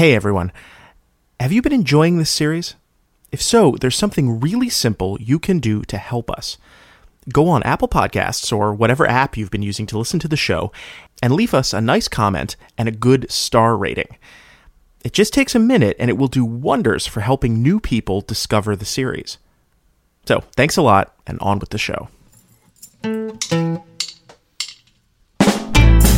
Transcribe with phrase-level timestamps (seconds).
[0.00, 0.50] Hey everyone.
[1.38, 2.74] Have you been enjoying this series?
[3.30, 6.56] If so, there's something really simple you can do to help us.
[7.30, 10.72] Go on Apple Podcasts or whatever app you've been using to listen to the show
[11.22, 14.16] and leave us a nice comment and a good star rating.
[15.04, 18.74] It just takes a minute and it will do wonders for helping new people discover
[18.74, 19.36] the series.
[20.24, 22.08] So, thanks a lot and on with the show.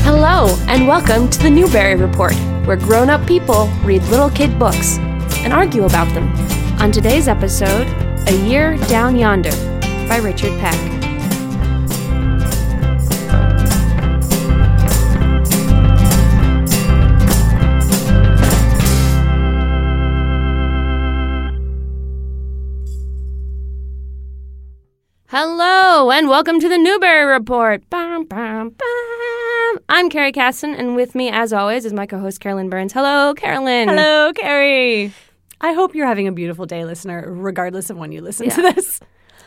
[0.04, 2.34] Hello, and welcome to the Newbery Report,
[2.66, 6.28] where grown up people read little kid books and argue about them.
[6.80, 7.86] On today's episode,
[8.26, 9.52] A Year Down Yonder
[10.08, 11.01] by Richard Peck.
[25.34, 27.88] Hello, and welcome to the Newbery Report.
[27.88, 29.78] Bam, bam, bam.
[29.88, 32.92] I'm Kerry Casson, and with me, as always, is my co host, Carolyn Burns.
[32.92, 33.88] Hello, Carolyn.
[33.88, 35.10] Hello, Kerry.
[35.62, 39.00] I hope you're having a beautiful day, listener, regardless of when you listen to this.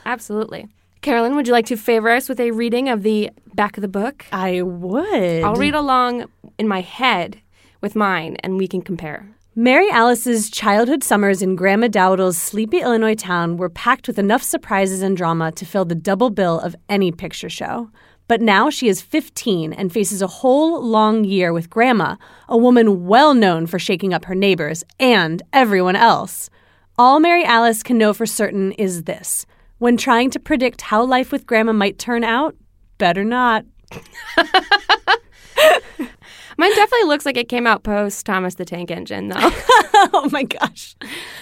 [0.08, 0.68] Absolutely.
[1.02, 3.88] Carolyn, would you like to favor us with a reading of the back of the
[3.88, 4.26] book?
[4.32, 5.44] I would.
[5.44, 6.26] I'll read along
[6.58, 7.40] in my head
[7.82, 9.35] with mine, and we can compare.
[9.58, 15.02] Mary Alice's childhood summers in Grandma Dowdel's sleepy Illinois town were packed with enough surprises
[15.02, 17.90] and drama to fill the double bill of any picture show.
[18.28, 22.18] But now she is 15 and faces a whole long year with Grandma,
[22.50, 26.50] a woman well known for shaking up her neighbors and everyone else.
[26.98, 29.46] All Mary Alice can know for certain is this
[29.78, 32.58] when trying to predict how life with Grandma might turn out,
[32.98, 33.64] better not.
[36.58, 39.36] Mine definitely looks like it came out post Thomas the Tank Engine, though.
[40.14, 40.96] oh my gosh.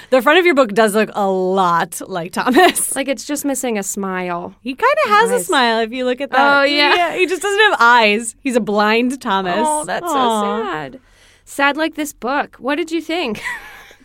[0.09, 2.95] The front of your book does look a lot like Thomas.
[2.95, 4.55] like it's just missing a smile.
[4.61, 6.59] He kind of has a smile if you look at that.
[6.61, 7.15] Oh, yeah.
[7.15, 8.35] He just doesn't have eyes.
[8.41, 9.55] He's a blind Thomas.
[9.57, 10.99] Oh, that's so sad.
[11.45, 12.55] Sad like this book.
[12.57, 13.41] What did you think?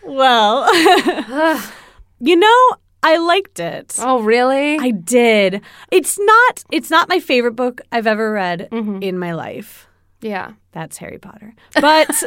[0.04, 0.66] Well,
[2.20, 2.68] you know,
[3.02, 3.96] I liked it.
[4.00, 4.78] oh, really?
[4.78, 5.60] I did.
[5.90, 9.02] It's not it's not my favorite book I've ever read Mm-hmm.
[9.02, 9.86] in my life.
[10.20, 10.52] yeah.
[10.72, 11.54] That's Harry Potter.
[11.74, 12.08] But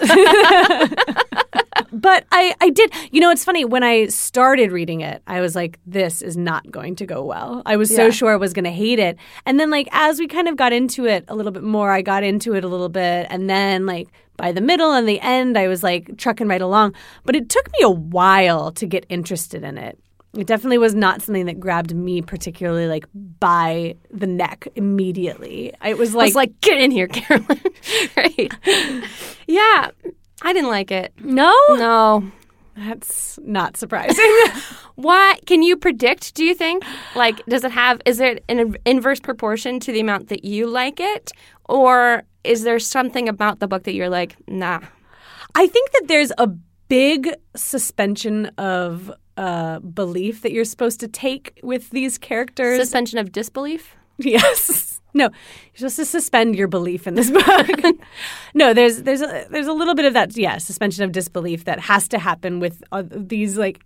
[1.91, 2.91] but I I did.
[3.11, 6.69] You know, it's funny when I started reading it, I was like this is not
[6.71, 7.61] going to go well.
[7.65, 9.17] I was so sure I was going to hate it.
[9.45, 12.01] And then like as we kind of got into it a little bit more, I
[12.01, 15.55] got into it a little bit and then like by the middle and the end,
[15.55, 16.95] I was like trucking right along.
[17.25, 19.99] But it took me a while to get interested in it.
[20.37, 23.05] It definitely was not something that grabbed me particularly like
[23.39, 25.73] by the neck immediately.
[25.83, 27.61] It was I like, was like, get in here, Carolyn.
[28.17, 28.51] right.
[29.47, 29.89] Yeah.
[30.41, 31.13] I didn't like it.
[31.19, 32.31] no, No.
[32.77, 34.25] That's not surprising.
[34.95, 35.37] Why?
[35.45, 36.83] Can you predict, do you think?
[37.15, 41.01] Like, does it have, is it an inverse proportion to the amount that you like
[41.01, 41.33] it?
[41.65, 44.79] Or is there something about the book that you're like, nah?
[45.53, 51.59] I think that there's a big suspension of uh, belief that you're supposed to take
[51.63, 52.79] with these characters.
[52.79, 53.95] Suspension of disbelief?
[54.19, 55.01] yes.
[55.13, 57.69] No, you're supposed to suspend your belief in this book.
[58.53, 61.79] no, there's there's a, there's a little bit of that, yeah, suspension of disbelief that
[61.79, 63.81] has to happen with uh, these like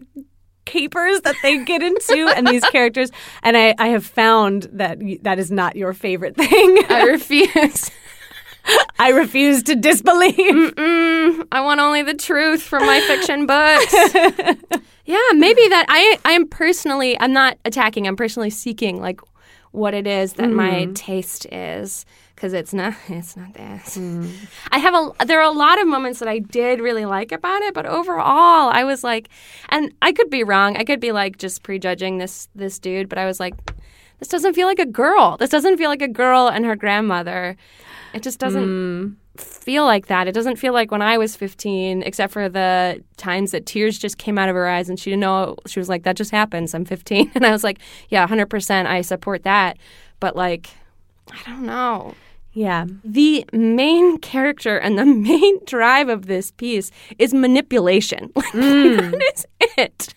[0.65, 3.11] capers that they get into and these characters.
[3.41, 6.79] And I, I have found that y- that is not your favorite thing.
[6.89, 7.89] I refuse.
[8.99, 10.35] I refuse to disbelieve.
[10.75, 13.93] Mm, I want only the truth from my fiction books.
[15.05, 18.07] yeah, maybe that I I am personally I'm not attacking.
[18.07, 19.19] I'm personally seeking like
[19.71, 23.97] what it is that my taste is because it's not it's not this.
[24.71, 27.61] I have a there are a lot of moments that I did really like about
[27.61, 29.29] it, but overall I was like,
[29.69, 30.77] and I could be wrong.
[30.77, 33.53] I could be like just prejudging this this dude, but I was like,
[34.19, 35.37] this doesn't feel like a girl.
[35.37, 37.57] This doesn't feel like a girl and her grandmother.
[38.15, 39.15] It just doesn't mm.
[39.37, 40.27] feel like that.
[40.27, 44.17] It doesn't feel like when I was 15, except for the times that tears just
[44.17, 45.57] came out of her eyes and she didn't know.
[45.67, 46.73] She was like, that just happens.
[46.73, 47.31] I'm 15.
[47.35, 48.85] And I was like, yeah, 100%.
[48.85, 49.77] I support that.
[50.21, 50.69] But like,
[51.29, 52.15] I don't know.
[52.55, 52.85] Yeah.
[53.03, 56.89] The main character and the main drive of this piece
[57.19, 58.31] is manipulation.
[58.45, 59.11] Like, mm.
[59.11, 59.45] that is
[59.77, 60.13] it.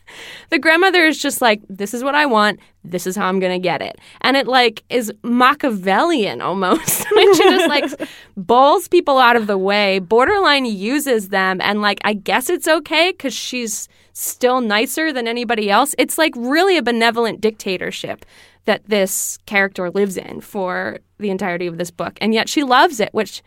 [0.51, 2.61] The grandmother is just like, this is what I want.
[2.85, 3.99] This is how I'm going to get it.
[4.21, 7.07] And it like is Machiavellian almost.
[7.15, 11.61] when she just like bowls people out of the way, borderline uses them.
[11.61, 15.95] And like, I guess it's okay because she's still nicer than anybody else.
[15.99, 18.25] It's like really a benevolent dictatorship
[18.69, 22.17] that this character lives in for the entirety of this book.
[22.21, 23.43] And yet she loves it, which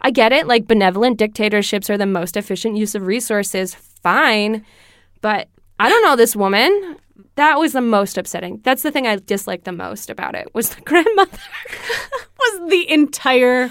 [0.00, 0.46] I get it.
[0.46, 3.74] Like benevolent dictatorships are the most efficient use of resources.
[3.74, 4.64] Fine.
[5.20, 6.96] But I don't know this woman.
[7.36, 8.60] That was the most upsetting.
[8.64, 11.38] That's the thing I disliked the most about it was the grandmother.
[12.44, 13.70] Was the entire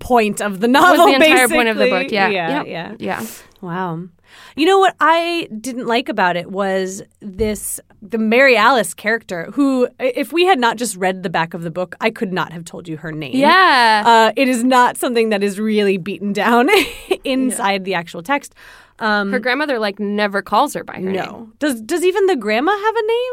[0.00, 1.04] point of the novel.
[1.04, 2.10] was the entire point of the book.
[2.10, 2.66] Yeah, yeah, Yep.
[2.66, 2.94] yeah.
[2.98, 3.26] yeah.
[3.60, 4.08] Wow.
[4.56, 9.88] You know what I didn't like about it was this the Mary Alice character who
[9.98, 12.64] if we had not just read the back of the book, I could not have
[12.64, 13.36] told you her name.
[13.36, 14.02] Yeah.
[14.06, 16.68] Uh, it is not something that is really beaten down
[17.24, 18.54] inside the actual text.
[18.98, 21.14] Um, her grandmother like never calls her by her name.
[21.14, 21.52] no.
[21.58, 23.32] Does does even the grandma have a name?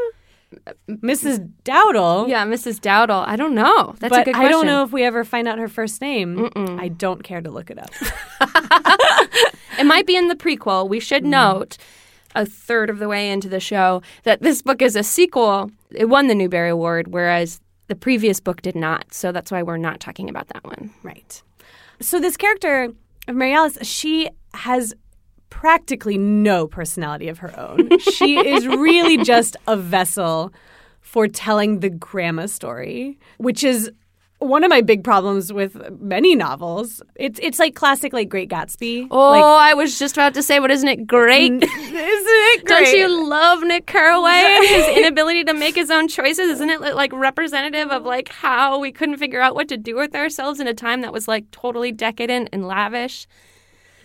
[0.89, 1.51] Mrs.
[1.63, 2.27] Dowdel.
[2.27, 2.79] Yeah, Mrs.
[2.79, 3.23] Dowdel.
[3.27, 3.95] I don't know.
[3.99, 6.49] That's a good I don't know if we ever find out her first name.
[6.55, 7.91] I don't care to look it up.
[9.77, 10.87] It might be in the prequel.
[10.87, 11.29] We should mm.
[11.29, 11.77] note
[12.35, 15.71] a third of the way into the show that this book is a sequel.
[15.91, 19.13] It won the Newbery Award, whereas the previous book did not.
[19.13, 20.91] So that's why we're not talking about that one.
[21.03, 21.41] Right.
[21.99, 22.89] So this character
[23.27, 24.93] of Mary Alice, she has
[25.53, 27.99] practically no personality of her own.
[27.99, 30.51] she is really just a vessel
[30.99, 33.91] for telling the grandma story, which is
[34.39, 37.03] one of my big problems with many novels.
[37.15, 39.07] It's it's like classic like Great Gatsby.
[39.11, 41.51] Oh, like, I was just about to say, but isn't it great?
[41.51, 42.85] isn't it great?
[42.85, 46.49] Don't you love Nick Carraway and his inability to make his own choices?
[46.49, 50.15] Isn't it like representative of like how we couldn't figure out what to do with
[50.15, 53.27] ourselves in a time that was like totally decadent and lavish?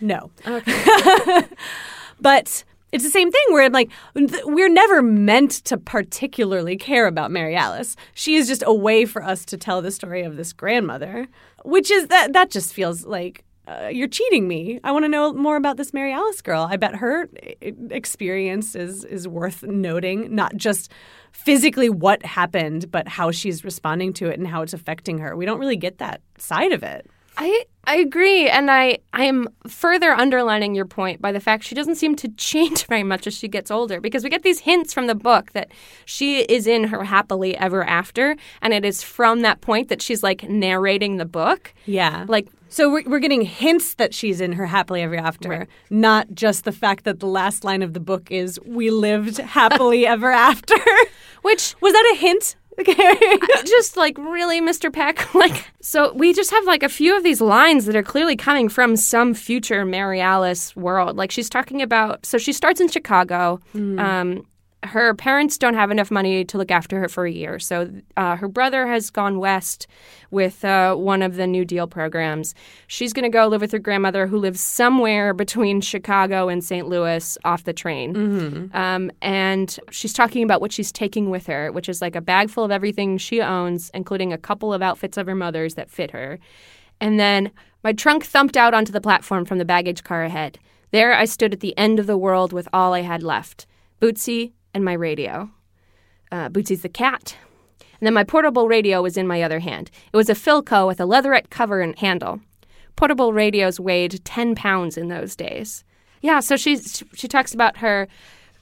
[0.01, 0.31] No.
[2.21, 7.31] but it's the same thing where I'm like, we're never meant to particularly care about
[7.31, 7.95] Mary Alice.
[8.13, 11.27] She is just a way for us to tell the story of this grandmother,
[11.63, 14.79] which is that that just feels like uh, you're cheating me.
[14.83, 16.67] I want to know more about this Mary Alice girl.
[16.69, 17.29] I bet her
[17.61, 20.91] e- experience is is worth noting, not just
[21.31, 25.35] physically what happened, but how she's responding to it and how it's affecting her.
[25.35, 27.07] We don't really get that side of it.
[27.39, 31.73] I I agree, and I I am further underlining your point by the fact she
[31.73, 34.93] doesn't seem to change very much as she gets older because we get these hints
[34.93, 35.71] from the book that
[36.05, 40.21] she is in her happily ever after, and it is from that point that she's
[40.21, 41.73] like narrating the book.
[41.85, 42.25] Yeah.
[42.27, 46.65] Like So we're, we're getting hints that she's in her happily ever after, not just
[46.65, 50.75] the fact that the last line of the book is "We lived happily ever after."
[51.41, 52.57] which Was that a hint?
[53.65, 54.91] Just like really Mr.
[54.91, 55.27] Peck?
[55.39, 58.67] Like so we just have like a few of these lines that are clearly coming
[58.67, 61.15] from some future Mary Alice world.
[61.15, 63.59] Like she's talking about so she starts in Chicago
[63.99, 64.45] um
[64.83, 67.59] her parents don't have enough money to look after her for a year.
[67.59, 69.87] So uh, her brother has gone west
[70.31, 72.55] with uh, one of the New Deal programs.
[72.87, 76.87] She's going to go live with her grandmother, who lives somewhere between Chicago and St.
[76.87, 78.71] Louis off the train.
[78.73, 82.49] Um, and she's talking about what she's taking with her, which is like a bag
[82.49, 86.11] full of everything she owns, including a couple of outfits of her mother's that fit
[86.11, 86.39] her.
[87.01, 87.51] And then
[87.83, 90.57] my trunk thumped out onto the platform from the baggage car ahead.
[90.91, 93.65] There I stood at the end of the world with all I had left
[94.01, 95.49] Bootsy and my radio.
[96.31, 97.35] Uh, Bootsy's the cat.
[97.99, 99.91] And then my portable radio was in my other hand.
[100.13, 102.39] It was a Philco with a leatherette cover and handle.
[102.95, 105.83] Portable radios weighed 10 pounds in those days.
[106.21, 108.07] Yeah, so she's, she talks about her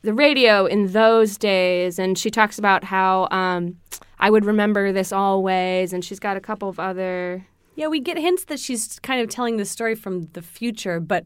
[0.03, 3.77] the radio in those days, and she talks about how um,
[4.19, 7.45] I would remember this always, and she's got a couple of other
[7.75, 11.25] Yeah, we get hints that she's kind of telling the story from the future, but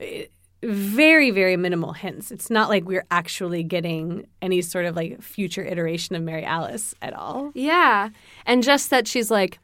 [0.00, 0.24] uh,
[0.62, 2.30] very, very minimal hints.
[2.30, 6.94] It's not like we're actually getting any sort of like future iteration of Mary Alice
[7.00, 7.50] at all.
[7.54, 8.10] Yeah.
[8.46, 9.58] And just that she's like,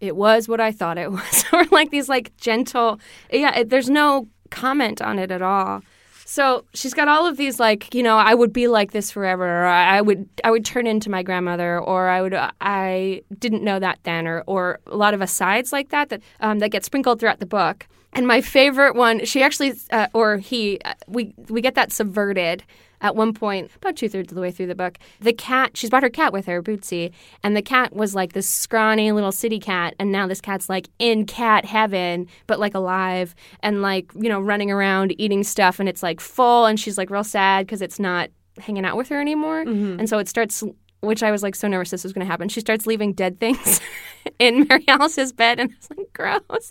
[0.00, 1.44] it was what I thought it was.
[1.52, 3.00] or like these like gentle,
[3.32, 5.82] yeah, it, there's no comment on it at all.
[6.24, 9.44] So she's got all of these like, you know, I would be like this forever,
[9.44, 13.78] or I would, I would turn into my grandmother, or I would, I didn't know
[13.78, 17.20] that then, or, or a lot of asides like that that um, that get sprinkled
[17.20, 17.86] throughout the book.
[18.12, 22.62] And my favorite one, she actually, uh, or he, uh, we we get that subverted
[23.00, 24.96] at one point, about two thirds of the way through the book.
[25.20, 27.10] The cat, she's brought her cat with her, Bootsy,
[27.42, 30.88] and the cat was like this scrawny little city cat, and now this cat's like
[30.98, 35.88] in cat heaven, but like alive and like you know running around eating stuff, and
[35.88, 39.20] it's like full, and she's like real sad because it's not hanging out with her
[39.20, 40.62] anymore, and so it starts.
[41.02, 42.48] Which I was like so nervous this was going to happen.
[42.48, 43.80] She starts leaving dead things
[44.38, 46.70] in Mary Alice's bed, and I was like, gross.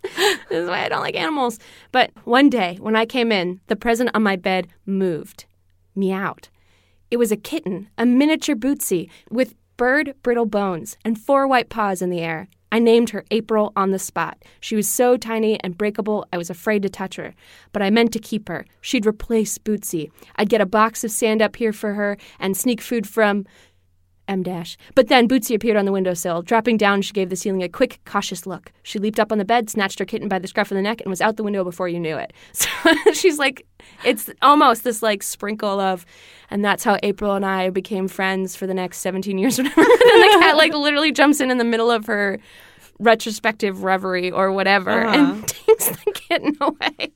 [0.50, 1.60] This is why I don't like animals.
[1.92, 5.46] But one day when I came in, the present on my bed moved
[5.96, 6.50] meowed.
[7.10, 12.02] It was a kitten, a miniature Bootsy, with bird brittle bones and four white paws
[12.02, 12.48] in the air.
[12.72, 14.42] I named her April on the spot.
[14.62, 17.34] She was so tiny and breakable, I was afraid to touch her.
[17.74, 18.66] But I meant to keep her.
[18.80, 20.10] She'd replace Bootsy.
[20.38, 23.46] I'd get a box of sand up here for her and sneak food from
[24.32, 24.78] M dash.
[24.96, 26.42] But then Bootsy appeared on the windowsill.
[26.42, 28.72] Dropping down, she gave the ceiling a quick, cautious look.
[28.82, 31.02] She leaped up on the bed, snatched her kitten by the scruff of the neck,
[31.02, 32.34] and was out the window before you knew it.
[32.54, 33.66] So she's like,
[34.06, 36.06] it's almost this like sprinkle of,
[36.50, 39.82] and that's how April and I became friends for the next 17 years, or whatever.
[39.82, 42.40] and the cat like literally jumps in in the middle of her
[43.00, 45.34] retrospective reverie or whatever uh-huh.
[45.34, 47.12] and takes the kitten away.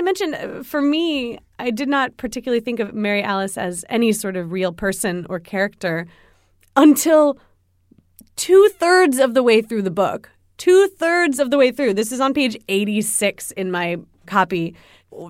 [0.00, 4.12] I mentioned, uh, for me, I did not particularly think of Mary Alice as any
[4.12, 6.06] sort of real person or character
[6.74, 7.36] until
[8.36, 10.30] two thirds of the way through the book.
[10.56, 11.92] Two thirds of the way through.
[11.92, 14.74] This is on page 86 in my copy.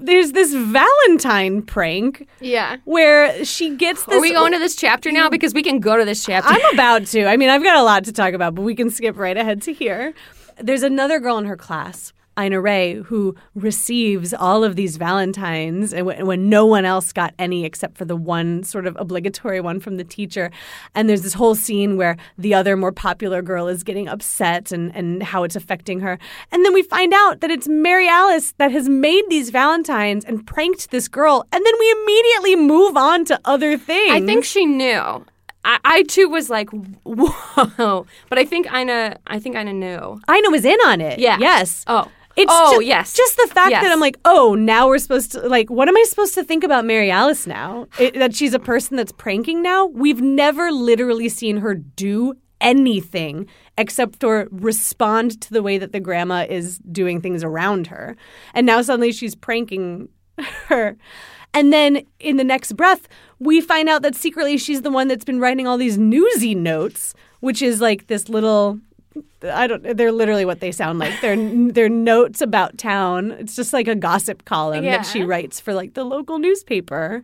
[0.03, 2.77] There's this Valentine prank Yeah.
[2.85, 4.15] where she gets this.
[4.19, 5.29] Are we going to this chapter now?
[5.29, 6.49] Because we can go to this chapter.
[6.49, 7.25] I'm about to.
[7.27, 9.63] I mean, I've got a lot to talk about, but we can skip right ahead
[9.63, 10.15] to here.
[10.63, 16.07] There's another girl in her class, Ina Ray, who receives all of these Valentines and
[16.07, 19.81] when, when no one else got any except for the one sort of obligatory one
[19.81, 20.51] from the teacher.
[20.95, 24.95] And there's this whole scene where the other more popular girl is getting upset and,
[24.95, 26.19] and how it's affecting her.
[26.53, 30.47] And then we find out that it's Mary Alice that has made these Valentines and
[30.47, 31.47] pranked this girl.
[31.53, 34.13] And then we immediately move on to other things.
[34.13, 35.25] I think she knew.
[35.65, 36.71] I, I too was like,
[37.03, 38.07] whoa.
[38.29, 40.21] But I think Ina, I think Ina knew.
[40.31, 41.19] Ina was in on it.
[41.19, 41.37] Yeah.
[41.39, 41.85] Yes.
[41.87, 42.11] Oh.
[42.37, 43.13] It's oh, ju- yes.
[43.15, 43.83] Just the fact Yes.
[43.83, 46.65] that I'm like, oh, now we're supposed to like, what am I supposed to think
[46.65, 47.87] about Mary Alice now?
[47.99, 49.87] It, that she's a person that's pranking now.
[49.87, 53.47] We've never literally seen her do anything
[53.79, 58.17] except for respond to the way that the grandma is doing things around her,
[58.55, 60.09] and now suddenly she's pranking
[60.69, 60.97] her.
[61.53, 63.09] And then in the next breath,
[63.41, 67.13] we find out that secretly she's the one that's been writing all these newsy notes,
[67.41, 68.79] which is like this little
[69.43, 69.97] I don't.
[69.97, 71.21] They're literally what they sound like.
[71.21, 71.37] They're
[71.73, 73.33] they're notes about town.
[73.33, 77.23] It's just like a gossip column that she writes for like the local newspaper.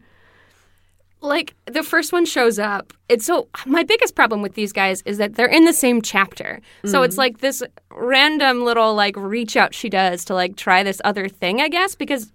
[1.20, 2.92] like the first one shows up.
[3.08, 6.60] It's so my biggest problem with these guys is that they're in the same chapter.
[6.84, 7.18] So it's mm.
[7.18, 11.60] like this random little like reach out she does to like try this other thing,
[11.60, 12.32] I guess, because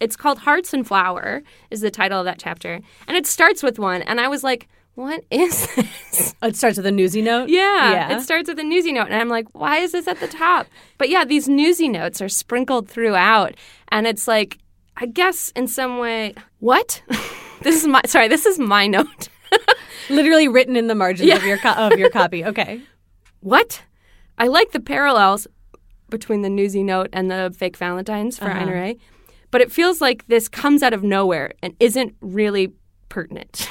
[0.00, 2.80] it's called Hearts and Flower is the title of that chapter.
[3.06, 6.34] And it starts with one and I was like, what is this?
[6.42, 7.48] It starts with a newsy note.
[7.48, 8.16] Yeah, Yeah.
[8.16, 9.06] It starts with a newsy note.
[9.06, 10.66] And I'm like, why is this at the top?
[10.98, 13.54] But yeah, these newsy notes are sprinkled throughout.
[13.88, 14.58] And it's like,
[14.96, 17.02] I guess in some way, what?
[17.62, 19.28] this is my, sorry, this is my note.
[20.10, 22.44] Literally written in the margins of your co- of your copy.
[22.44, 22.82] Okay.
[23.40, 23.82] what?
[24.36, 25.46] I like the parallels
[26.10, 28.70] between the newsy note and the fake Valentines for uh-huh.
[28.70, 28.98] Ray.
[29.50, 32.72] But it feels like this comes out of nowhere and isn't really
[33.08, 33.68] pertinent.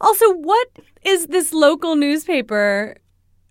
[0.00, 0.68] Also, what
[1.04, 2.96] is this local newspaper,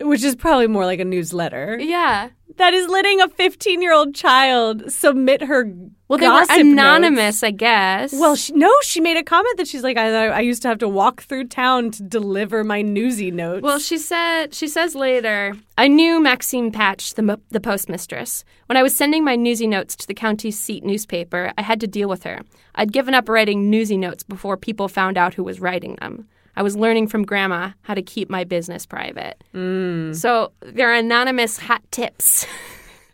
[0.02, 2.30] which is probably more like a newsletter, yeah.
[2.58, 5.72] That is letting a 15 year old child submit her
[6.08, 7.44] Well, they were anonymous, notes?
[7.44, 8.14] I guess.
[8.14, 10.80] Well, she, no, she made a comment that she's like, I, I used to have
[10.80, 13.64] to walk through town to deliver my newsy notes.
[13.64, 18.44] Well, she said she says later, I knew Maxine Patch, the the postmistress.
[18.68, 21.88] When I was sending my newsy notes to the county seat newspaper, I had to
[21.88, 22.42] deal with her.
[22.76, 26.28] I'd given up writing newsy notes before people found out who was writing them.
[26.58, 29.44] I was learning from grandma how to keep my business private.
[29.54, 30.16] Mm.
[30.16, 32.46] So they're anonymous hot tips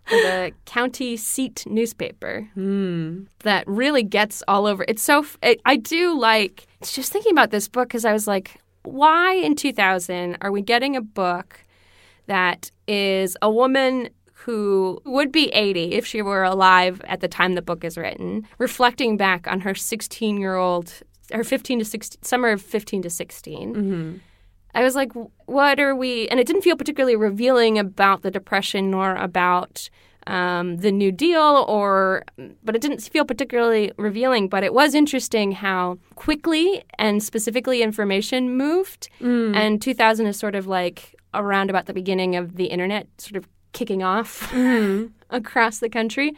[0.06, 3.24] for the county seat newspaper hmm.
[3.40, 4.86] that really gets all over.
[4.88, 8.62] It's so it, I do like just thinking about this book because I was like,
[8.84, 11.60] why in 2000 are we getting a book
[12.28, 17.56] that is a woman who would be 80 if she were alive at the time
[17.56, 20.94] the book is written, reflecting back on her 16 year old,
[21.34, 23.76] her 15 to 16, summer of 15 to 16.
[23.76, 24.18] Mm-hmm.
[24.76, 25.12] I was like,
[25.46, 26.28] what are we?
[26.30, 29.90] And it didn't feel particularly revealing about the Depression nor about
[30.26, 32.24] um, the New Deal, or
[32.64, 34.48] but it didn't feel particularly revealing.
[34.48, 39.10] But it was interesting how quickly and specifically information moved.
[39.22, 39.56] Mm.
[39.56, 43.48] And 2000 is sort of like around about the beginning of the internet, sort of
[43.74, 45.08] kicking off mm-hmm.
[45.30, 46.34] across the country.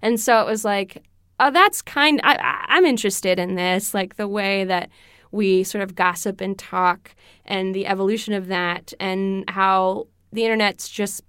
[0.00, 1.02] And so it was like,
[1.40, 2.20] oh, that's kind.
[2.24, 4.90] I, I'm interested in this, like the way that
[5.30, 7.14] we sort of gossip and talk,
[7.44, 11.22] and the evolution of that, and how the internet's just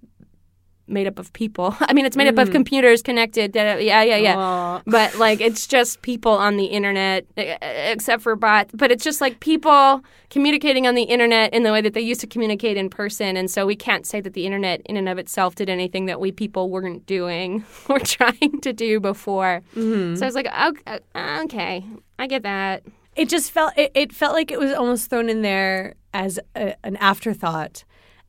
[0.88, 1.74] made up of people.
[1.80, 2.52] I mean, it's made up of mm.
[2.52, 3.52] computers connected.
[3.52, 4.36] da- Yeah, yeah, yeah.
[4.36, 4.82] Aw.
[4.86, 8.72] But like, it's just people on the internet, except for bots.
[8.74, 12.20] But it's just like people communicating on the internet in the way that they used
[12.20, 13.36] to communicate in person.
[13.36, 16.20] And so we can't say that the internet, in and of itself, did anything that
[16.20, 19.62] we people weren't doing or trying to do before.
[19.74, 20.16] Mm-hmm.
[20.16, 21.84] So I was like, okay, uh, okay,
[22.18, 22.82] I get that.
[23.16, 26.74] it just felt it, it felt like it was almost thrown in there as a,
[26.84, 27.84] an afterthought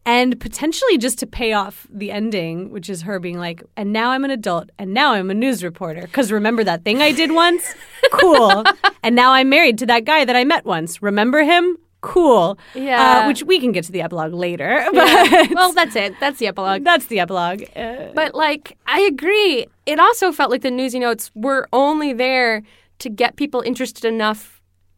[0.08, 4.10] and potentially just to pay off the ending which is her being like and now
[4.12, 7.32] i'm an adult and now i'm a news reporter because remember that thing i did
[7.32, 7.76] once
[8.12, 8.64] cool
[9.04, 13.24] and now i'm married to that guy that i met once remember him cool Yeah.
[13.24, 16.14] uh, which we can get to the epilogue later but well, that's it.
[16.20, 16.84] That's the epilogue.
[16.84, 19.66] that's the epilogue uh, But like, I agree.
[19.88, 22.62] It also felt like the newsy notes were only there
[23.00, 24.57] to get people interested enough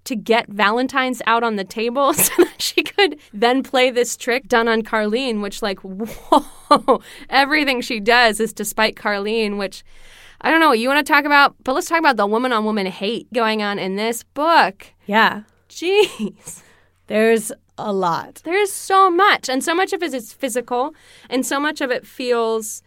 [0.09, 4.47] to get Valentine's out on the table so that she could then play this trick
[4.47, 9.83] done on Carlene, which, like, whoa, everything she does is to spite Carlene, which
[10.41, 12.51] I don't know what you want to talk about, but let's talk about the woman
[12.51, 14.87] on woman hate going on in this book.
[15.05, 15.43] Yeah.
[15.69, 16.63] Jeez.
[17.07, 18.41] There's a lot.
[18.43, 20.95] There's so much, and so much of it is physical,
[21.29, 22.81] and so much of it feels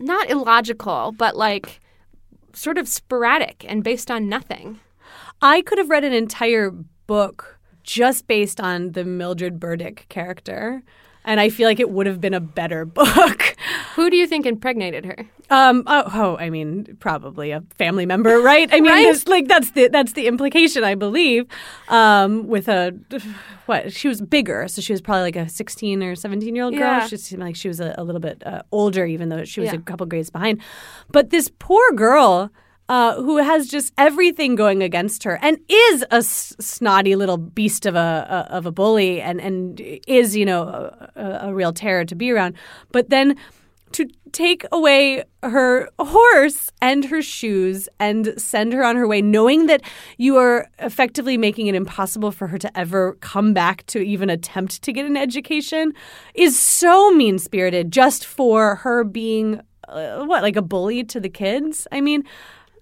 [0.00, 1.80] not illogical, but like
[2.52, 4.80] sort of sporadic and based on nothing.
[5.42, 6.70] I could have read an entire
[7.06, 10.82] book just based on the Mildred Burdick character.
[11.24, 13.56] And I feel like it would have been a better book.
[13.96, 15.16] Who do you think impregnated her?
[15.50, 18.68] Um, oh, oh, I mean, probably a family member, right?
[18.72, 19.28] I mean, Right?
[19.28, 21.46] like that's the that's the implication, I believe.
[21.88, 22.94] Um, with a
[23.66, 23.92] what?
[23.92, 26.80] She was bigger, so she was probably like a sixteen or seventeen year old girl.
[26.82, 27.06] Yeah.
[27.06, 29.72] She seemed like she was a, a little bit uh, older, even though she was
[29.72, 29.78] Yeah.
[29.78, 30.60] a couple grades behind.
[31.10, 32.50] But this poor girl.
[32.88, 37.84] Uh, who has just everything going against her and is a s- snotty little beast
[37.84, 40.62] of a, a of a bully and and is you know
[41.16, 42.54] a, a, real terror to be around,
[42.92, 43.36] but then
[43.92, 49.66] to take away her horse and her shoes and send her on her way, knowing
[49.66, 49.82] that
[50.18, 54.82] you are effectively making it impossible for her to ever come back to even attempt
[54.82, 55.92] to get an education,
[56.34, 59.60] is so mean spirited just for her being.
[59.88, 61.86] Uh, what like a bully to the kids?
[61.92, 62.24] I mean,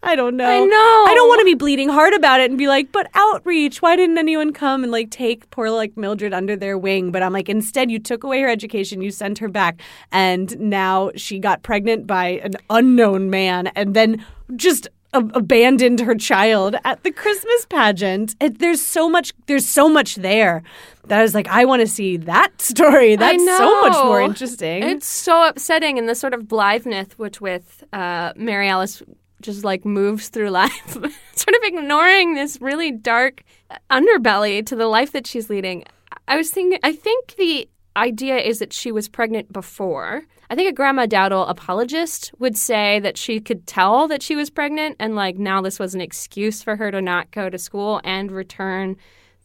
[0.04, 0.49] I don't know.
[0.49, 1.04] I know.
[1.08, 3.80] I don't want to be bleeding heart about it and be like, but outreach.
[3.80, 7.11] Why didn't anyone come and like take poor like Mildred under their wing?
[7.11, 9.80] But I'm like, instead, you took away her education, you sent her back,
[10.12, 14.25] and now she got pregnant by an unknown man, and then
[14.56, 18.34] just abandoned her child at the Christmas pageant.
[18.40, 19.32] It, there's so much.
[19.46, 20.62] There's so much there
[21.06, 23.16] that I was like, I want to see that story.
[23.16, 24.82] That's so much more interesting.
[24.82, 29.02] It's so upsetting, and the sort of blitheness which with uh, Mary Alice
[29.43, 33.43] just like moves through life, sort of ignoring this really dark
[33.91, 35.85] underbelly to the life that she's leading.
[36.29, 40.23] I was thinking, I think the idea is that she was pregnant before.
[40.50, 44.50] I think a Grandma Dowdel apologist would say that she could tell that she was
[44.50, 48.00] pregnant, and like now this was an excuse for her to not go to school
[48.04, 48.97] and return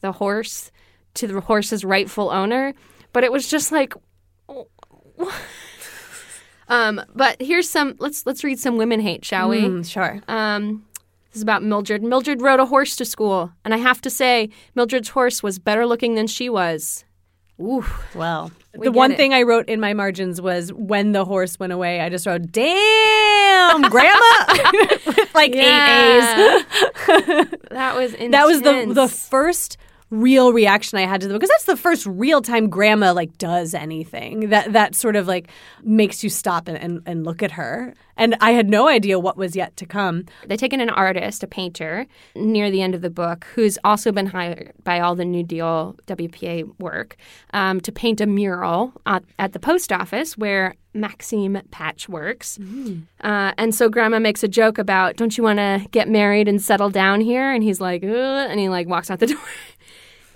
[0.02, 0.72] the horse
[1.16, 2.74] to the horse's rightful owner.
[3.12, 3.94] But it was just like,
[6.70, 7.96] um, but here's some.
[8.00, 9.62] Let's let's read some women hate, shall we?
[9.64, 10.22] Mm, sure.
[10.28, 10.86] Um,
[11.32, 12.02] this is about Mildred.
[12.04, 15.86] Mildred rode a horse to school, and I have to say, Mildred's horse was better
[15.86, 17.04] looking than she was.
[17.62, 19.18] Ooh, Well, We the one it.
[19.18, 22.54] thing I wrote in my margins was when the horse went away, I just wrote,
[22.54, 24.22] damn, grandma,
[25.06, 26.56] with like Yeah.
[26.56, 27.48] eight A's.
[27.72, 28.32] that was intense.
[28.32, 29.78] That was the, the first
[30.12, 33.38] real reaction I had to the book because that's the first real time grandma like
[33.38, 35.50] does anything that that sort of like
[35.84, 37.94] makes you stop and, and, and look at her.
[38.18, 40.26] And I had no idea what was yet to come.
[40.46, 44.12] They take in an artist, a painter, near the end of the book, who's also
[44.12, 47.16] been hired by all the New Deal WPA work
[47.54, 52.60] um, to paint a mural at, at the post office where Maxine Patch works.
[53.22, 56.62] Uh, and so Grandma makes a joke about, "Don't you want to get married and
[56.62, 59.40] settle down here?" And he's like, Ugh, and he like walks out the door.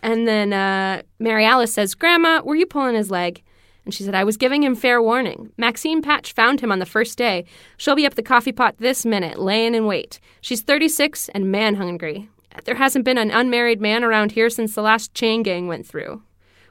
[0.03, 3.41] And then uh, Mary Alice says, Grandma, were you pulling his leg?
[3.85, 5.51] And she said, I was giving him fair warning.
[5.57, 7.45] Maxine Patch found him on the first day.
[7.77, 10.19] She'll be up the coffee pot this minute, laying in wait.
[10.41, 12.29] She's 36 and man hungry.
[12.65, 16.21] There hasn't been an unmarried man around here since the last chain gang went through.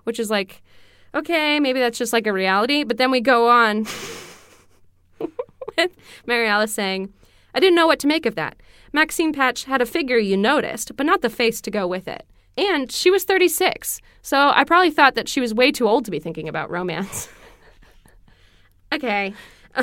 [0.04, 0.62] Which is like,
[1.14, 2.84] okay, maybe that's just like a reality.
[2.84, 3.86] But then we go on
[5.18, 7.12] with Mary Alice saying,
[7.54, 8.56] I didn't know what to make of that.
[8.92, 12.26] Maxine Patch had a figure you noticed, but not the face to go with it.
[12.56, 16.10] And she was 36, so I probably thought that she was way too old to
[16.10, 17.28] be thinking about romance.
[18.92, 19.32] okay.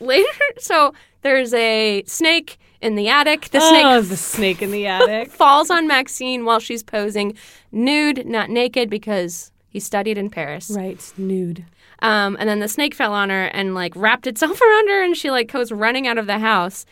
[0.00, 0.28] Later,
[0.58, 3.50] so there's a snake in the attic.
[3.50, 5.30] The snake oh, the snake in the attic.
[5.30, 7.36] falls on Maxine while she's posing
[7.70, 10.70] nude, not naked, because he studied in Paris.
[10.70, 11.64] right, nude.
[12.00, 15.16] Um, and then the snake fell on her and like wrapped itself around her, and
[15.16, 16.84] she like goes running out of the house.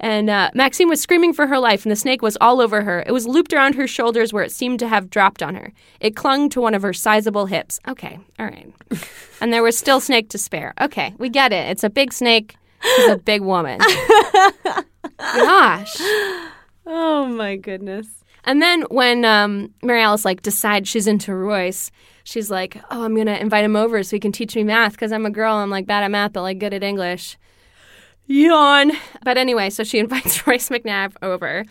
[0.00, 3.04] And uh, Maxine was screaming for her life, and the snake was all over her.
[3.06, 5.72] It was looped around her shoulders where it seemed to have dropped on her.
[6.00, 7.80] It clung to one of her sizable hips.
[7.86, 8.72] Okay, all right.
[9.40, 10.74] and there was still snake to spare.
[10.80, 11.70] Okay, we get it.
[11.70, 12.56] It's a big snake.
[12.96, 13.78] She's a big woman.
[15.18, 15.96] Gosh.
[16.86, 18.24] Oh my goodness.
[18.44, 21.90] And then when um, Mary Alice like decides she's into Royce,
[22.24, 25.12] she's like, "Oh, I'm gonna invite him over so he can teach me math because
[25.12, 25.54] I'm a girl.
[25.54, 27.38] I'm like bad at math, but like good at English."
[28.26, 28.92] Yawn.
[29.24, 31.64] But anyway, so she invites Royce McNabb over,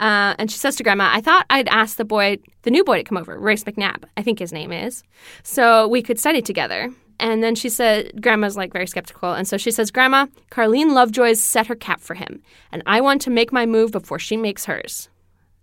[0.00, 2.98] uh, and she says to Grandma, "I thought I'd ask the boy, the new boy,
[2.98, 4.04] to come over, Royce McNabb.
[4.16, 5.02] I think his name is,
[5.42, 9.32] so we could study together." And then she said, Grandma's like very skeptical.
[9.32, 13.22] And so she says, Grandma, Carlene Lovejoy's set her cap for him, and I want
[13.22, 15.08] to make my move before she makes hers.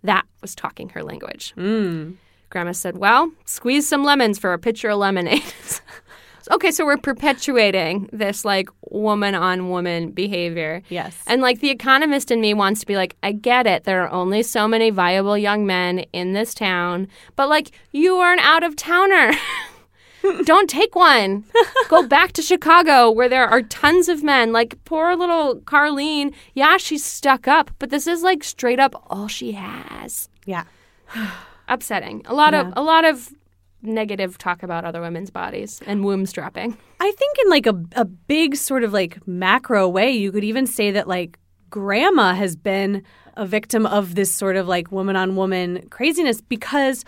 [0.02, 1.54] That was talking her language.
[2.50, 5.42] Grandma said, Well, squeeze some lemons for a pitcher of lemonade.
[6.50, 10.82] okay, so we're perpetuating this like woman on woman behavior.
[10.88, 11.16] Yes.
[11.26, 13.84] And like the economist in me wants to be like, I get it.
[13.84, 18.32] There are only so many viable young men in this town, but like you are
[18.32, 19.32] an out of towner.
[20.44, 21.44] Don't take one.
[21.88, 24.52] Go back to Chicago where there are tons of men.
[24.52, 26.32] Like poor little Carlene.
[26.54, 30.30] Yeah, she's stuck up, but this is like straight up all she has.
[30.46, 30.64] Yeah.
[31.68, 32.22] Upsetting.
[32.26, 32.60] A lot Yeah.
[32.68, 33.32] of a lot of
[33.84, 36.76] negative talk about other women's bodies and womb strapping.
[37.00, 40.66] I think in like a a big sort of like macro way, you could even
[40.66, 41.38] say that like
[41.70, 43.02] grandma has been
[43.36, 47.04] a victim of this sort of like woman on woman craziness because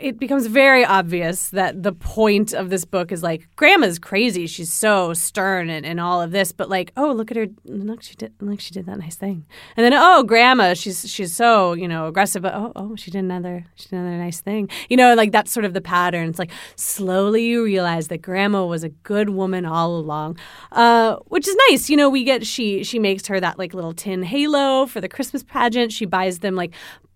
[0.00, 4.46] it becomes very obvious that the point of this book is like grandma's crazy.
[4.46, 8.02] She's so stern and, and all of this but like oh look at her look
[8.02, 9.46] she did look she did that nice thing.
[9.76, 13.18] And then oh grandma she's she's so you know aggressive but oh oh she did
[13.18, 14.68] another she did another nice thing.
[14.88, 16.28] You know like that's sort of the pattern.
[16.28, 20.38] It's like slowly you realize that grandma was a good woman all along
[20.72, 21.90] uh, which is nice.
[21.90, 25.08] You know we get she she makes her that like little tin halo for the
[25.08, 25.92] christmas pageant.
[25.92, 26.72] She buys them like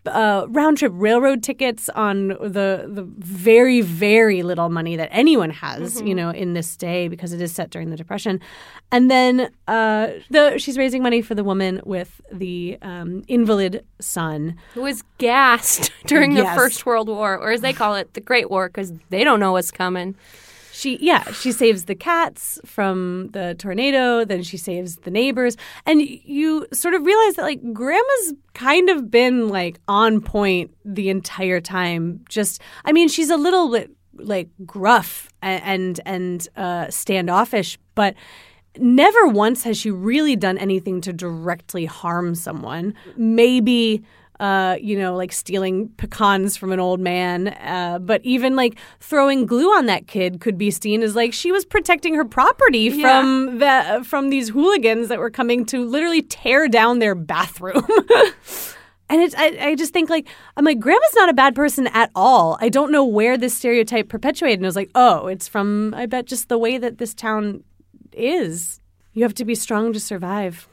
[0.06, 6.00] uh, round trip railroad tickets on the the very very little money that anyone has,
[6.02, 8.40] you know, in this day because it is set during the depression,
[8.92, 14.56] and then uh, the she's raising money for the woman with the um, invalid son.
[14.74, 18.50] Who was gassed during the First World War, or as they call it, the Great
[18.50, 20.14] War, because they don't know what's coming.
[20.74, 25.56] She yeah she saves the cats from the tornado, then she saves the neighbors,
[25.86, 31.10] and you sort of realize that like grandma's kind of been like on point the
[31.10, 32.24] entire time.
[32.28, 38.14] Just I mean she's a little bit like gruff and and, uh, standoffish, but
[38.78, 42.94] never once has she really done anything to directly harm someone.
[43.16, 44.02] Maybe.
[44.44, 47.48] Uh, you know, like stealing pecans from an old man.
[47.48, 51.50] Uh, but even like throwing glue on that kid could be seen as like she
[51.50, 56.68] was protecting her property from the from these hooligans that were coming to literally tear
[56.68, 57.86] down their bathroom.
[59.10, 60.26] And it's, I, I just think like
[60.56, 62.56] I'm like grandma's not a bad person at all.
[62.60, 64.58] I don't know where this stereotype perpetuated.
[64.58, 67.62] And I was like, oh, it's from I bet just the way that this town
[68.12, 68.80] is.
[69.12, 70.66] You have to be strong to survive.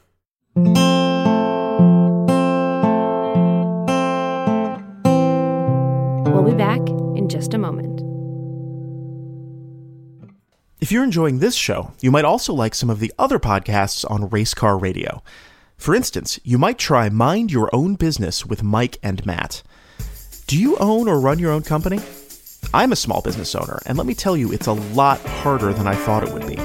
[7.32, 8.00] Just a moment.
[10.80, 14.28] If you're enjoying this show, you might also like some of the other podcasts on
[14.28, 15.22] Race Car Radio.
[15.76, 19.62] For instance, you might try Mind Your Own Business with Mike and Matt.
[20.46, 22.00] Do you own or run your own company?
[22.74, 25.86] I'm a small business owner, and let me tell you, it's a lot harder than
[25.86, 26.56] I thought it would be.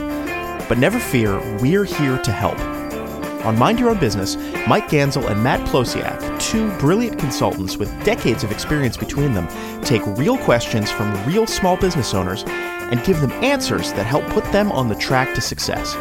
[0.68, 2.77] But never fear, we're here to help.
[3.48, 4.36] On Mind Your Own Business,
[4.68, 9.48] Mike Ganzel and Matt Plosiak, two brilliant consultants with decades of experience between them,
[9.82, 14.44] take real questions from real small business owners and give them answers that help put
[14.52, 15.96] them on the track to success.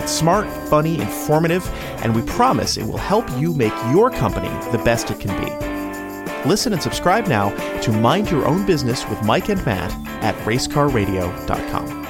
[0.00, 1.68] It's smart, funny, informative,
[2.02, 6.48] and we promise it will help you make your company the best it can be.
[6.48, 7.50] Listen and subscribe now
[7.82, 9.92] to Mind Your Own Business with Mike and Matt
[10.24, 12.01] at racecarradio.com.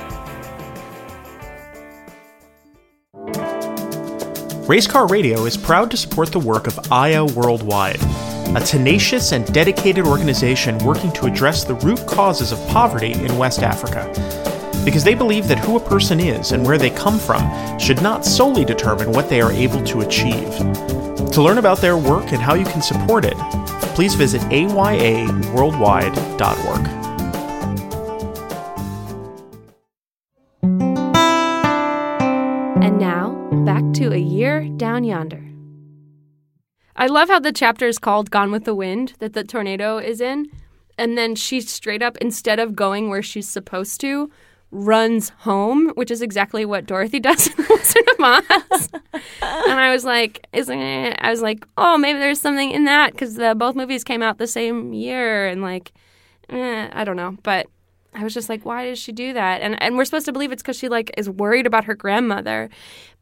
[4.66, 8.00] Racecar Radio is proud to support the work of Aya Worldwide,
[8.56, 13.64] a tenacious and dedicated organization working to address the root causes of poverty in West
[13.64, 14.06] Africa.
[14.84, 17.42] Because they believe that who a person is and where they come from
[17.80, 20.56] should not solely determine what they are able to achieve.
[21.32, 23.36] To learn about their work and how you can support it,
[23.96, 27.01] please visit ayaworldwide.org.
[34.60, 35.42] down yonder.
[36.94, 40.20] I love how the chapter is called Gone with the Wind, that the tornado is
[40.20, 40.50] in.
[40.98, 44.30] And then she straight up, instead of going where she's supposed to,
[44.70, 48.88] runs home, which is exactly what Dorothy does in Wizard of Oz.
[49.42, 53.74] and I was like, I was like, oh, maybe there's something in that because both
[53.74, 55.92] movies came out the same year, and like,
[56.48, 57.68] eh, I don't know, but
[58.14, 59.62] I was just like, why does she do that?
[59.62, 62.68] And and we're supposed to believe it's because she like is worried about her grandmother,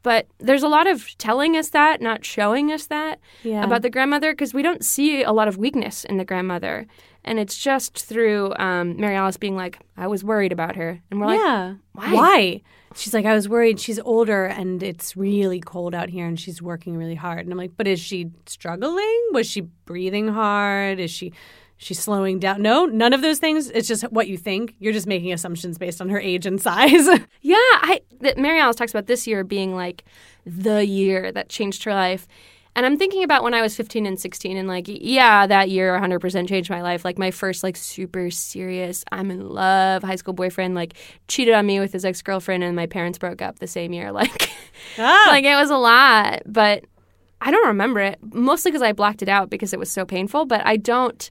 [0.03, 3.65] but there's a lot of telling us that, not showing us that Yeah.
[3.65, 6.87] about the grandmother because we don't see a lot of weakness in the grandmother,
[7.25, 11.21] and it's just through um, Mary Alice being like, I was worried about her, and
[11.21, 11.75] we're like, yeah.
[11.93, 12.63] why?
[12.97, 13.79] She's like, I was worried.
[13.79, 17.39] She's older and it's really cold out here and she's working really hard.
[17.39, 19.29] And I'm like, but is she struggling?
[19.33, 20.99] Was she breathing hard?
[20.99, 21.33] Is she
[21.83, 22.63] she's slowing down?
[22.63, 23.71] No, none of those things.
[23.71, 24.75] It's just what you think.
[24.79, 27.09] You're just making assumptions based on her age and size.
[27.43, 30.05] Yeah, I that Mary Alice talks about this year being like
[30.47, 32.29] the year that changed her life.
[32.77, 35.99] And I'm thinking about when I was 15 and 16 and like yeah, that year
[35.99, 37.05] 100% changed my life.
[37.05, 40.95] Like my first like super serious I'm in love high school boyfriend like
[41.29, 44.13] cheated on me with his ex-girlfriend and my parents broke up the same year.
[44.21, 44.51] Like
[44.99, 45.25] Ah.
[45.29, 46.85] like it was a lot, but
[47.41, 50.45] I don't remember it mostly because I blocked it out because it was so painful.
[50.47, 51.31] But I don't,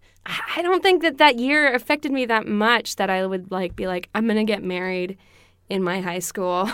[0.56, 3.88] I don't think that that year affected me that much that I would like be
[3.88, 5.18] like, I'm gonna get married
[5.70, 6.70] in my high school,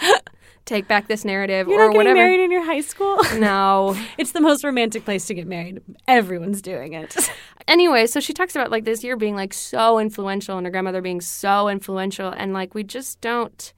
[0.64, 2.14] take back this narrative You're or not whatever.
[2.16, 3.18] married in your high school.
[3.38, 3.96] No.
[4.18, 5.80] it's the most romantic place to get married.
[6.08, 7.16] Everyone's doing it.
[7.68, 11.02] anyway, so she talks about like this year being like so influential and her grandmother
[11.02, 13.72] being so influential, and like we just don't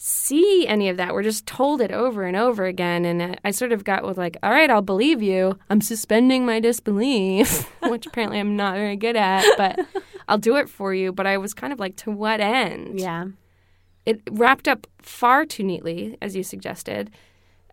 [0.00, 1.12] see any of that.
[1.12, 3.04] We're just told it over and over again.
[3.04, 5.58] And I- sort of got with like, all right, I'll believe you.
[5.68, 9.78] I'm suspending my disbelief, which apparently I'm not very good at, but
[10.28, 11.12] I'll do it for you.
[11.12, 13.00] But I was kind of like, to what end?
[13.00, 13.26] yeah.
[14.06, 17.10] it wrapped up far too neatly, as you suggested.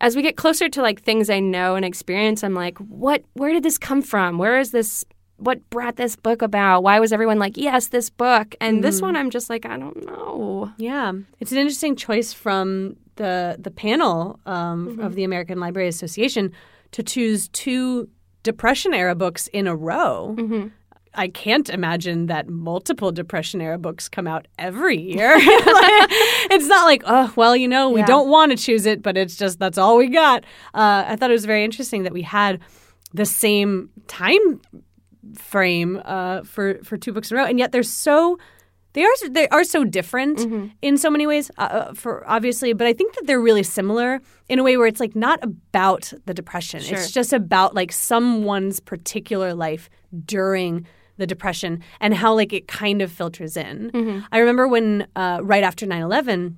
[0.02, 3.24] As we get closer to like things I know and experience, I'm like, what?
[3.34, 4.38] Where did this come from?
[4.38, 5.06] Where is this?
[5.38, 6.82] What brought this book about?
[6.84, 8.56] Why was everyone like, yes, this book?
[8.62, 10.72] And this one, I'm just like, I don't know.
[10.78, 16.52] Yeah, it's an interesting choice from the the panel um, of the American Library Association
[16.92, 18.08] to choose two
[18.44, 20.36] Depression era books in a row.
[21.18, 25.34] I can't imagine that multiple Depression era books come out every year.
[26.48, 28.06] It's not like, oh, well, you know, we Yeah.
[28.06, 30.44] don't want to choose it, but it's just that's all we got.
[30.74, 32.60] Uh, I thought it was very interesting that we had
[33.14, 34.62] the same time
[35.34, 38.38] frame uh, for for two books in a row, and yet they're so
[38.94, 40.40] they are they are so different
[40.82, 41.52] in so many ways.
[41.58, 44.88] Uh, Uh, for obviously, but I think that they're really similar in a way where
[44.88, 46.80] it's like not about the depression.
[46.82, 46.98] Sure.
[46.98, 49.90] It's just about like someone's particular life
[50.26, 50.86] during
[51.18, 54.24] the depression and how like it kind of filters in.
[54.32, 56.56] I remember when uh, right after 9-11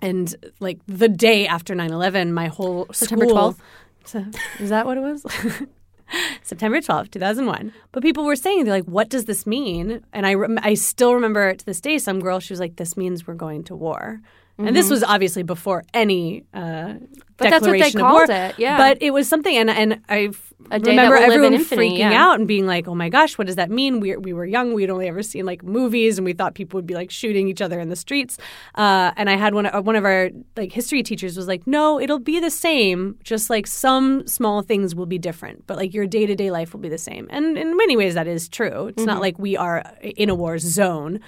[0.00, 3.58] and like the day after 9-11 my whole September school 12th?
[4.04, 4.24] so,
[4.64, 5.24] is that what it was?
[6.42, 7.72] September 12th, 2001.
[7.92, 10.04] But people were saying, they're like, what does this mean?
[10.12, 12.96] And I, rem- I still remember to this day, some girl, she was like, this
[12.96, 14.20] means we're going to war.
[14.66, 17.04] And this was obviously before any uh, Mm-hmm.
[17.36, 18.36] But that's what they declaration of called war.
[18.36, 18.76] it, yeah.
[18.76, 22.24] But it was something, and and I f- A day remember everyone infamy, freaking yeah.
[22.24, 24.74] out and being like, "Oh my gosh, what does that mean?" We we were young,
[24.74, 27.60] we'd only ever seen like movies, and we thought people would be like shooting each
[27.60, 28.38] other in the streets.
[28.76, 31.98] Uh, and I had one uh, one of our like history teachers was like, "No,
[31.98, 33.16] it'll be the same.
[33.24, 36.72] Just like some small things will be different, but like your day to day life
[36.72, 38.86] will be the same." And in many ways, that is true.
[38.88, 41.18] It's not like we are in a war zone.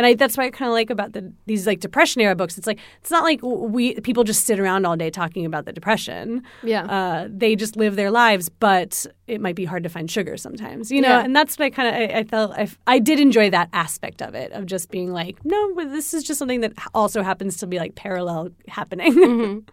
[0.00, 2.56] And I, that's what I kind of like about the these like depression era books.
[2.56, 5.74] It's like it's not like we people just sit around all day talking about the
[5.74, 6.42] depression.
[6.62, 6.84] Yeah.
[6.86, 10.90] uh, they just live their lives, but it might be hard to find sugar sometimes,
[10.90, 11.10] you know.
[11.10, 11.22] Yeah.
[11.22, 14.22] And that's what I kind of I, I felt I, I did enjoy that aspect
[14.22, 17.58] of it of just being like, no, but this is just something that also happens
[17.58, 19.66] to be like parallel happening.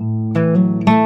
[0.00, 0.94] Mm-hmm.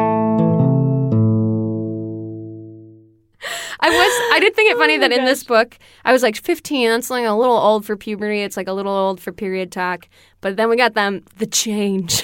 [3.92, 6.88] was I did think it funny Oh that in this book I was like 15.
[6.88, 8.42] That's like a little old for puberty.
[8.42, 10.09] It's like a little old for period talk.
[10.40, 12.22] But then we got them the change,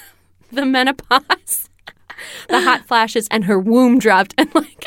[0.52, 1.68] the menopause,
[2.48, 4.34] the hot flashes, and her womb dropped.
[4.38, 4.84] And like,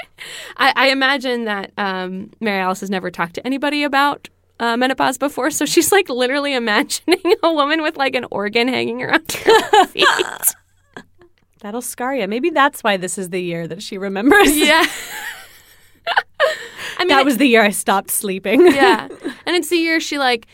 [0.57, 4.29] I, I imagine that um, Mary Alice has never talked to anybody about.
[4.59, 9.01] Uh, menopause before, so she's like literally imagining a woman with like an organ hanging
[9.01, 10.05] around her feet.
[11.61, 12.27] That'll scar you.
[12.27, 14.55] Maybe that's why this is the year that she remembers.
[14.55, 14.85] Yeah.
[16.07, 18.65] I mean, that was the year I stopped sleeping.
[18.67, 19.07] yeah.
[19.45, 20.47] And it's the year she like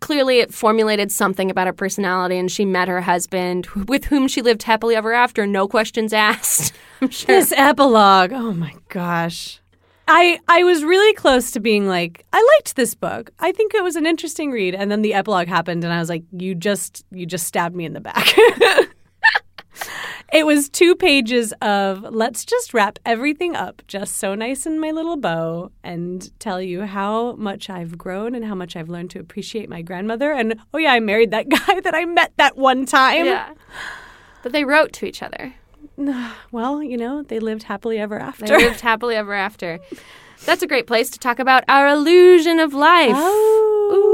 [0.00, 4.42] clearly it formulated something about her personality and she met her husband with whom she
[4.42, 6.72] lived happily ever after, no questions asked.
[7.00, 7.34] I'm sure.
[7.34, 8.32] This epilogue.
[8.32, 9.60] Oh my gosh.
[10.06, 13.30] I I was really close to being like, I liked this book.
[13.38, 14.74] I think it was an interesting read.
[14.74, 17.84] And then the epilogue happened and I was like, you just you just stabbed me
[17.84, 18.34] in the back.
[20.34, 24.90] it was two pages of let's just wrap everything up just so nice in my
[24.90, 29.20] little bow and tell you how much I've grown and how much I've learned to
[29.20, 30.32] appreciate my grandmother.
[30.32, 33.26] And oh yeah, I married that guy that I met that one time.
[33.26, 33.54] Yeah.
[34.42, 35.54] But they wrote to each other.
[36.50, 38.46] Well, you know, they lived happily ever after.
[38.46, 39.78] They lived happily ever after.
[40.44, 43.14] That's a great place to talk about our illusion of life.
[43.96, 44.13] Oh.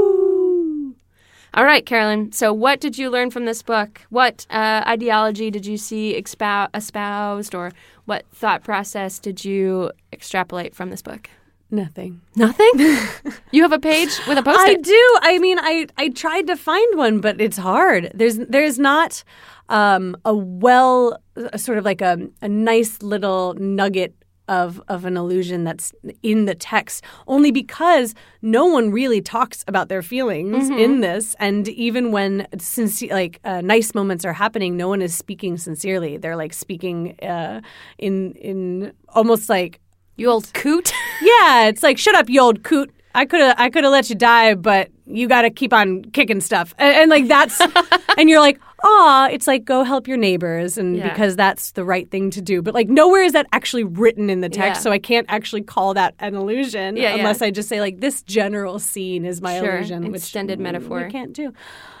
[1.53, 2.31] All right, Carolyn.
[2.31, 4.01] So, what did you learn from this book?
[4.09, 7.73] What uh, ideology did you see expou- espoused, or
[8.05, 11.29] what thought process did you extrapolate from this book?
[11.69, 12.21] Nothing.
[12.35, 12.69] Nothing.
[13.51, 14.83] you have a page with a post-it.
[14.83, 15.17] do.
[15.21, 18.11] I mean, I I tried to find one, but it's hard.
[18.13, 19.23] There's there's not
[19.67, 24.13] um, a well, a sort of like a a nice little nugget
[24.51, 29.87] of of an illusion that's in the text only because no one really talks about
[29.87, 31.35] their feelings in this.
[31.39, 36.17] And even when since like uh, nice moments are happening no one is speaking sincerely.
[36.17, 37.61] They're like speaking uh,
[37.97, 39.79] in in almost like
[40.17, 40.91] You old coot.
[41.21, 42.91] yeah it's like shut up you old coot.
[43.15, 46.03] I could have I could have let you die, but you got to keep on
[46.11, 47.59] kicking stuff, and, and like that's,
[48.17, 51.09] and you're like, ah, it's like go help your neighbors, and Yeah.
[51.09, 52.61] because that's the right thing to do.
[52.61, 54.83] But like nowhere is that actually written in the text, Yeah.
[54.83, 58.21] so I can't actually call that an illusion Yeah, unless I just say like this
[58.23, 61.03] general scene is my Sure, illusion, which extended mm, metaphor.
[61.05, 61.53] we can't do.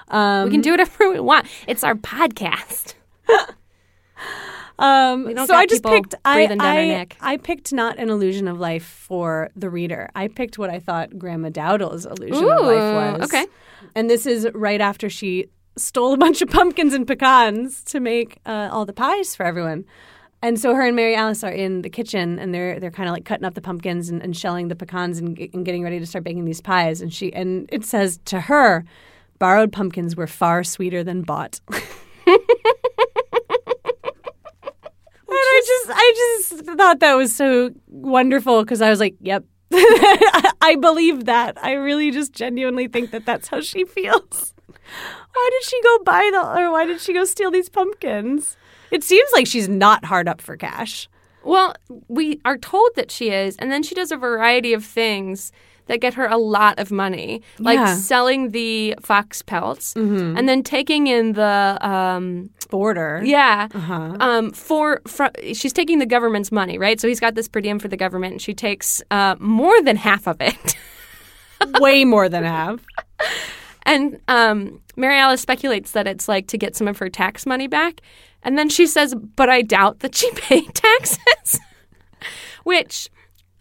[0.09, 1.47] Um, we can do whatever we want.
[1.67, 2.93] It's our podcast.
[4.79, 6.15] Um, so I just picked.
[6.25, 7.07] I, breathing down our I.
[7.21, 10.09] I picked not an illusion of life for the reader.
[10.15, 13.29] I picked what I thought Grandma Dowdel's illusion of life was.
[13.29, 13.45] okay.
[13.93, 18.39] and this is right after she stole a bunch of pumpkins and pecans to make
[18.45, 19.85] uh, all the pies for everyone.
[20.43, 23.13] And so her and Mary Alice are in the kitchen, and they're they're kind of
[23.13, 26.05] like cutting up the pumpkins and, and shelling the pecans and, and getting ready to
[26.05, 26.99] start baking these pies.
[26.99, 28.83] And she and it says to her,
[29.37, 31.59] borrowed pumpkins were far sweeter than bought.
[35.31, 39.45] And I just, I just thought that was so wonderful because I was like, "Yep,
[39.73, 41.57] I believe that.
[41.63, 44.53] I really just genuinely think that that's how she feels."
[45.33, 48.57] Why did she go buy the, or why did she go steal these pumpkins?
[48.91, 51.07] It seems like she's not hard up for cash.
[51.43, 51.73] Well,
[52.07, 55.51] we are told that she is, and then she does a variety of things
[55.87, 57.95] that get her a lot of money, like Yeah.
[57.95, 64.15] selling the fox pelts, and then taking in the um, boarder, yeah, Uh-huh.
[64.19, 66.99] um, for, for she's taking the government's money, right?
[67.01, 69.95] So he's got this per diem for the government, and she takes uh, more than
[69.95, 70.75] half of it.
[71.79, 72.85] way more than half.
[73.83, 77.67] And um, Mary Alice speculates that it's like to get some of her tax money
[77.67, 78.01] back.
[78.43, 81.59] And then she says, but I doubt that she paid taxes.
[82.63, 83.09] Which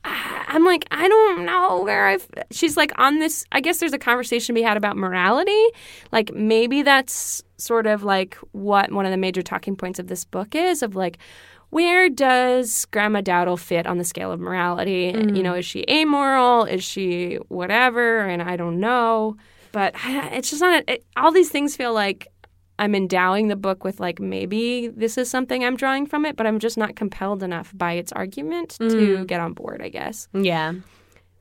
[0.05, 2.27] I'm like, I don't know where I've.
[2.51, 5.65] She's like, on this, I guess there's a conversation to be had about morality.
[6.11, 10.25] Like, maybe that's sort of like what one of the major talking points of this
[10.25, 11.19] book is of like,
[11.69, 15.15] where does Grandma Dowdel fit on the scale of morality?
[15.15, 16.65] You know, is she amoral?
[16.65, 18.21] Is she whatever?
[18.27, 19.37] And I don't know.
[19.73, 22.29] But it's just not, it, all these things feel like
[22.79, 26.47] I'm endowing the book with like maybe this is something I'm drawing from it, but
[26.47, 30.29] I'm just not compelled enough by its argument to get on board, I guess.
[30.33, 30.75] Yeah.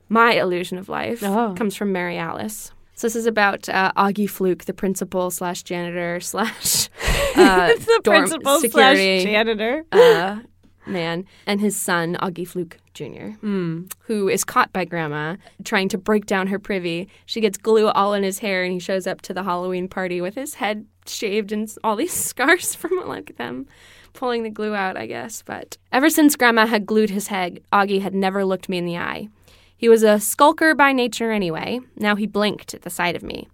[0.08, 1.54] My illusion of life Oh.
[1.56, 2.72] comes from Mary Alice.
[2.94, 6.90] So this is about uh, Augie Fluke, the principal slash janitor slash
[7.36, 9.84] uh, the dorm principal security slash janitor.
[9.92, 10.40] uh,
[10.86, 13.84] man, and his son Augie Fluke Jr., hmm.
[14.00, 17.08] who is caught by Grandma trying to break down her privy.
[17.26, 20.20] She gets glue all in his hair, and he shows up to the Halloween party
[20.20, 23.66] with his head shaved and all these scars from like them
[24.12, 25.42] pulling the glue out, I guess.
[25.42, 28.98] But ever since Grandma had glued his head, Augie had never looked me in the
[28.98, 29.28] eye.
[29.76, 31.80] He was a skulker by nature anyway.
[31.96, 33.48] Now he blinked at the sight of me.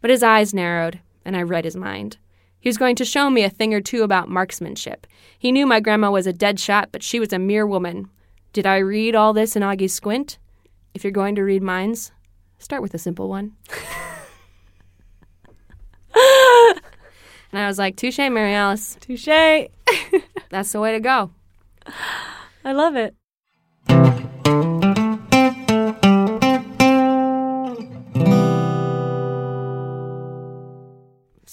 [0.00, 2.18] But his eyes narrowed, and I read his mind.
[2.60, 5.06] He was going to show me a thing or two about marksmanship.
[5.38, 8.10] He knew my grandma was a dead shot, but she was a mere woman.
[8.52, 10.38] Did I read all this in Augie's squint?
[10.94, 12.10] If you're going to read minds,
[12.58, 13.52] start with a simple one.
[16.14, 18.96] and I was like, touche, Mary Alice.
[19.00, 19.26] Touche.
[20.50, 21.30] That's the way to go.
[22.64, 23.14] I love it.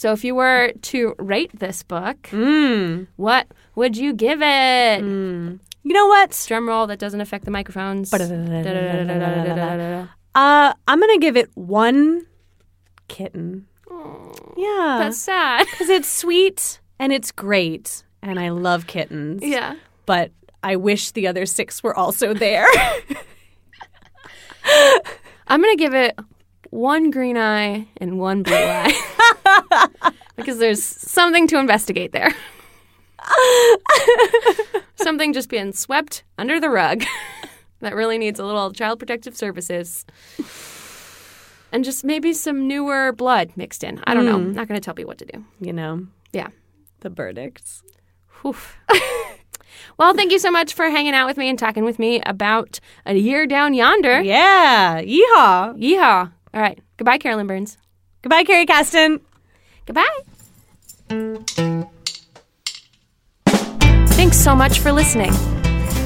[0.06, 3.08] So if you were to rate this book, mm.
[3.15, 5.02] what would you give it?
[5.02, 5.60] Mm.
[5.82, 6.46] You know what?
[6.48, 8.13] Drum roll that doesn't affect the microphones.
[8.13, 8.20] Uh,
[10.88, 12.28] I'm going to give it one
[13.08, 13.65] kitten.
[13.88, 14.98] Aww, yeah.
[15.00, 15.65] That's sad.
[15.72, 18.04] Because it's sweet and it's great.
[18.22, 19.41] And I love kittens.
[19.41, 19.74] Yeah.
[20.06, 20.30] But
[20.62, 22.68] I wish the other six were also there.
[25.48, 26.15] I'm going to give it
[26.70, 28.94] one green eye and one blue eye.
[30.36, 32.34] because there's something to investigate there.
[34.96, 37.04] something just being swept under the rug
[37.80, 40.06] that really needs a little child protective services.
[41.72, 44.02] And just maybe some newer blood mixed in.
[44.06, 44.36] I don't know.
[44.36, 45.44] I'm not going to tell you what to do.
[45.60, 46.48] you know, Yeah.
[47.02, 47.82] the verdicts.
[49.98, 52.80] Well, thank you so much for hanging out with me and talking with me about
[53.06, 54.22] a year down yonder.
[54.22, 55.76] Yeah, yeehaw.
[55.82, 56.32] Yeehaw.
[56.53, 56.80] All right.
[56.97, 57.78] Goodbye, Carolyn Burns.
[58.22, 59.20] Goodbye, Kerry Caston.
[59.86, 60.20] Goodbye.
[64.16, 65.32] Thanks so much for listening.